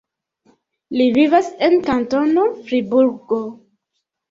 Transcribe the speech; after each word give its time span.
Li 1.01 1.07
vivas 1.17 1.51
en 1.67 1.77
Kantono 1.91 2.49
Friburgo. 2.65 3.41